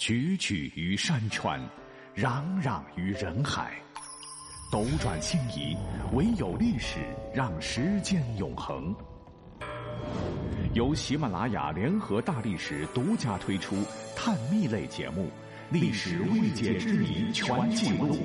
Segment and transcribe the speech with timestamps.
[0.00, 1.60] 踽踽于山川，
[2.16, 3.78] 攘攘于人海，
[4.72, 5.76] 斗转星移，
[6.14, 7.00] 唯有历史
[7.34, 8.96] 让时间永恒。
[10.72, 13.76] 由喜马拉雅联合大历史独家推出
[14.16, 15.24] 探秘类节目
[15.70, 18.16] 《历史未解之谜全记录》，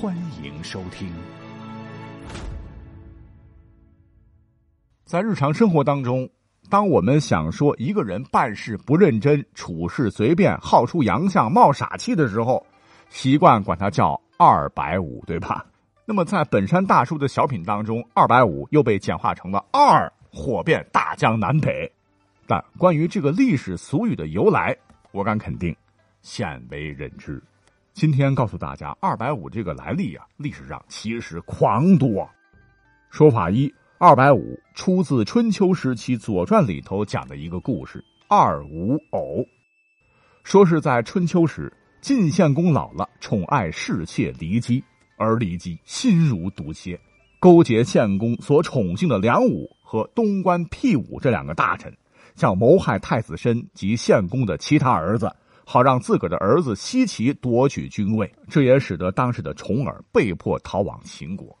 [0.00, 1.12] 欢迎收听。
[5.04, 6.26] 在日常生活当中。
[6.68, 12.66] 当我们想说一个人办事不认真、处事随便、好出洋相、冒傻气的时候，
[13.08, 15.64] 习惯管他叫“二百五”，对吧？
[16.04, 21.90] 那么在本山大叔的小品当中，“二百五”又被简化成了“二”，火遍大江南北。
[22.46, 24.76] 但关于这个历史俗语的由来，
[25.12, 25.74] 我敢肯定，
[26.22, 27.42] 鲜为人知。
[27.92, 32.28] 今天告诉大家，“二百五”这个来历啊，历史上其实狂多。
[33.10, 33.72] 说法一。
[33.98, 39.42] 二百五出自春秋时期《左传》里头讲的一个故事“二五偶”，
[40.44, 41.72] 说是在春秋时，
[42.02, 44.84] 晋献公老了，宠爱侍妾骊姬，
[45.16, 47.00] 而骊姬心如毒蝎，
[47.40, 51.90] 勾结献公所宠幸的梁武和东关辟武这两个大臣，
[52.34, 58.30] 想谋害太子申及献公的其他儿子，好让自个儿的儿子西岐夺取君位。
[58.50, 61.58] 这也使得当时的重耳被迫逃往秦国。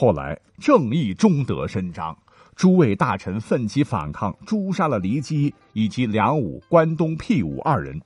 [0.00, 2.16] 后来正义终得伸张，
[2.54, 8.00] 诸位大臣奋起反抗，诛杀了骊姬以及梁武、关东辟武二人。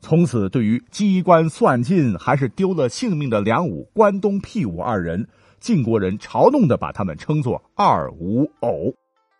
[0.00, 5.26] 从此，对于机关算尽还是丢了性命的梁武、关东辟武二人，
[5.58, 8.92] 晋国人嘲弄的把他们称作“二五偶”。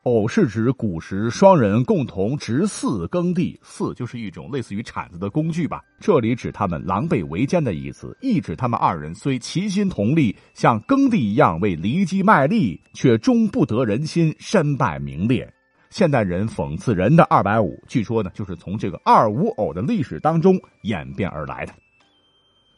[0.02, 5.80] 偶是指古时双人共同执四耕地，四就是一种类似于铲子的工具吧。
[6.00, 15.48] 这里指他们狼狈为奸的意思，意指他们二人虽齐心同力，像耕地一样为犁机卖力，却终不得人心，身败名裂。
[15.88, 21.72] 现代人讽刺人的二百五，据说呢就是从这个二五偶的历史当中演变而来的。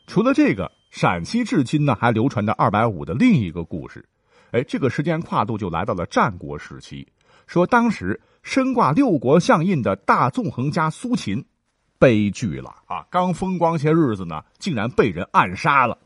[0.06, 4.07] 除了这个，陕西至今呢还流传着二百五的另一个故事。
[4.51, 7.08] 哎，这个时间跨度就来到了战国时期。
[7.47, 11.45] 说当时身挂六国相印的大纵横家苏秦，
[11.99, 13.07] 悲剧了啊！
[13.11, 15.97] 刚风光些日子呢，竟然被人暗杀了。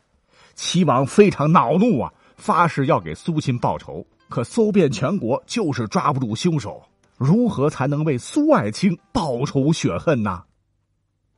[0.55, 4.05] 齐王非常恼怒啊，发誓要给苏秦报仇。
[4.27, 6.83] 可搜遍全国，就是抓不住凶手。
[7.17, 10.43] 如何才能为苏爱卿报仇雪恨呢？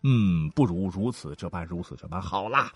[0.04, 2.22] 嗯，不如如此这般，如此这般。
[2.22, 2.72] 好啦，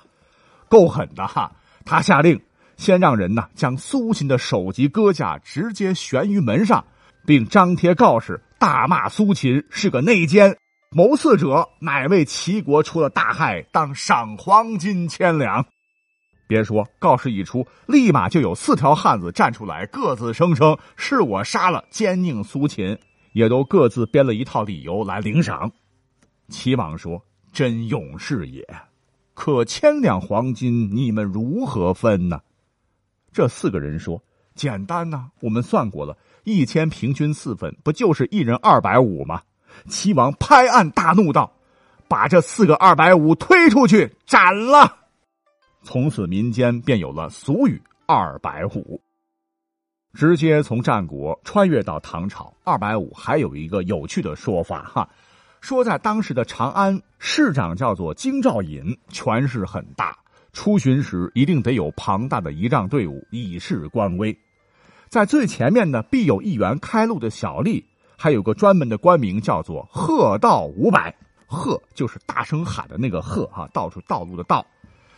[0.70, 1.52] 够狠的哈！
[1.84, 2.40] 他下令。
[2.78, 6.84] 先让人呢将苏秦的首级割下，直接悬于门上，
[7.26, 10.58] 并张贴告示，大骂苏秦是个内奸，
[10.92, 15.66] 谋刺者乃为齐国出了大害，当赏黄金千两。
[16.48, 23.00] 别说告示一出，立马就有四条汉子站出来，各自声称是我杀了奸佞苏秦，
[23.34, 25.72] 也都各自编了一套理由来领赏。
[26.50, 28.64] 齐王说：“真勇士也，
[29.34, 32.40] 可千两黄金，你们如何分呢？”
[33.34, 34.24] 这四个人说
[34.56, 39.42] ：“简单呐，我们算过了，一千平均四分，不就是一人二百五吗？”
[39.88, 41.52] 齐王拍案大怒道
[42.08, 44.98] ：“把这四个二百五推出去斩了！”
[45.84, 49.00] 从此民间便有了俗语“二百五”。
[50.16, 55.10] 直接从战国穿越到唐朝，二百五还有一个有趣的说法哈，
[55.60, 60.18] 说在当时的长安，市长叫做京兆尹，权势很大。
[60.54, 64.34] 出巡时一定得有庞大的仪仗队伍以示官威，
[65.10, 67.84] 在最前面呢必有一员开路的小吏，
[68.18, 74.66] 还有个专门的官名叫做喝道五百，喝就是大声喊的那个喝哈，到处道路的道。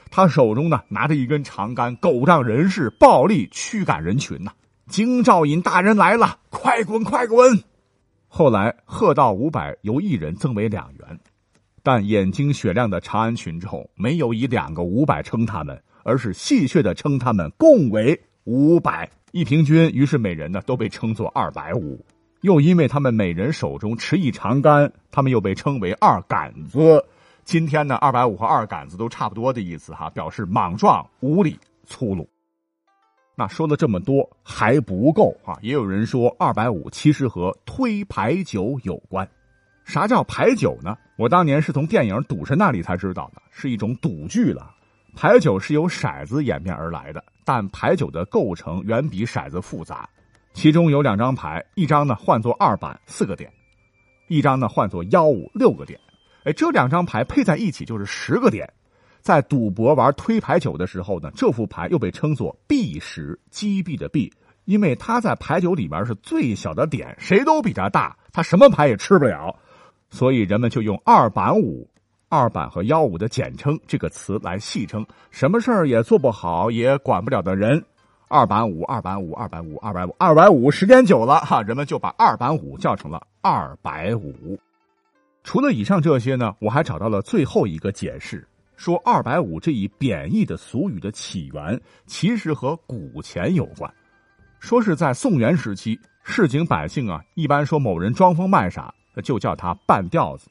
[0.10, 4.52] 他手中呢拿着一根长杆，狗仗人势，暴力驱赶人群呐。
[4.88, 7.62] 京兆尹大人来了，快滚快滚！
[8.30, 11.20] 后来喝道五百由一人增为两员。
[11.84, 22.04] 但眼睛雪亮的长安群众没有以两个五百称他们，而是戏谑的称他们共为五百一平均，于是每人呢都被称作二百五。
[22.42, 27.06] 又因为他们每人手中持一长杆，他们又被称为二杆子。
[27.44, 32.28] 今天呢，二百五和二杆子都差不多的意思哈，表示莽撞、无理、粗鲁。
[33.36, 39.30] 那说了这么多还不够啊，也有人说二百五其实和推牌九有关。
[39.86, 40.98] 啥叫牌九呢？
[41.16, 44.74] 我当年是从电影《赌神》那里才知道的，是一种赌具了。
[45.16, 50.10] 牌九是由骰子演变而来的，但牌九的构成远比骰子复杂。
[50.54, 53.50] 其中有两张牌，一张呢换作二板四个点，
[54.28, 55.98] 一张呢换作幺五六个点。
[56.44, 58.70] 哎，这两张牌配在一起就是十个点。
[59.22, 64.30] 在赌博玩推牌九的时候呢，这副牌又被称作币石，击毙的币，
[64.66, 69.58] 因为它在牌九里面是最小的点，谁都比它大，它什么牌也吃不了。
[70.10, 71.90] 所以人们就用二板五
[72.30, 77.82] 二板和幺五的简称这个词来戏称什么事儿也做不好也管不了的人。
[78.28, 84.60] 二板五，二板五，二板五，二百五，二百五，时间久了哈，人们就把二板五叫成了二百五。
[85.46, 88.46] 除了以上这些呢，我还找到了最后一个解释，
[88.76, 93.90] 说二百五这一贬义的俗语的起源其实和古钱有关。
[94.60, 98.94] 说是在宋元时期，市井百姓啊，一般说某人装疯卖傻，
[99.24, 100.50] 就叫他半吊子。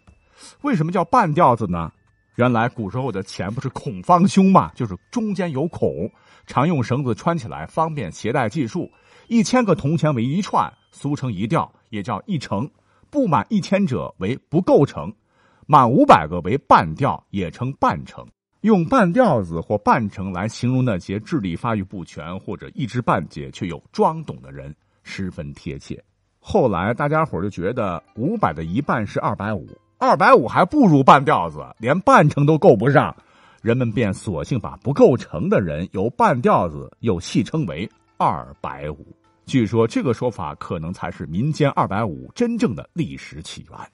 [0.63, 1.93] 为什么叫半吊子呢？
[2.37, 6.11] 原来古时候的钱不是孔方兄嘛，就是中间有孔，
[6.47, 8.91] 常用绳子穿起来，方便携带计数。
[9.29, 12.71] 一千个铜钱为一串，俗称一吊，也叫一成。
[13.09, 15.11] 不满一千者为不构成，
[15.67, 18.27] 满五百个为半吊，也称半成。
[18.61, 24.75] 用半吊子或半成来形容那些智力发育不全或者一知半解却又装懂的人，
[25.05, 26.03] 十分贴切。
[26.39, 29.67] 后来大家伙就觉得五百的一半是二百五，
[29.99, 33.17] 二百五还不如半吊子，连半成都够不上，
[33.63, 37.89] 人们便索性把不构成的人由半吊子又戏称为
[38.19, 39.07] 二百五。
[39.47, 43.91] 据说这个说法可能才是民间二百五真正的历史起源。